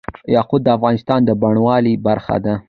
[0.35, 2.53] یاقوت د افغانستان د بڼوالۍ برخه ده.